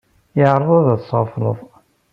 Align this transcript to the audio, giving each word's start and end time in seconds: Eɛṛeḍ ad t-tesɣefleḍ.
Eɛṛeḍ 0.43 0.69
ad 0.89 0.99
t-tesɣefleḍ. 0.99 1.57